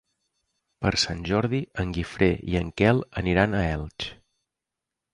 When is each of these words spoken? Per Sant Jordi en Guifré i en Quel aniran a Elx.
Per 0.85 0.91
Sant 1.01 1.21
Jordi 1.31 1.59
en 1.85 1.93
Guifré 1.99 2.31
i 2.55 2.59
en 2.63 2.75
Quel 2.83 3.05
aniran 3.25 3.57
a 3.57 3.65
Elx. 3.79 4.13